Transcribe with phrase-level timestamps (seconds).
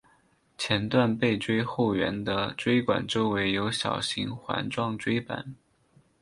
[0.57, 5.53] 前段背椎后缘的椎管周围有小型环状椎版。